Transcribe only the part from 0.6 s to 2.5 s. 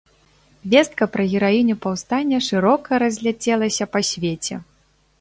Вестка пра гераіню паўстання